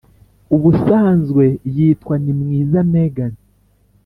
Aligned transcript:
ubusanzwe 0.55 1.43
yitwa 1.75 2.13
nimwiza 2.23 2.79
meghan, 2.91 3.33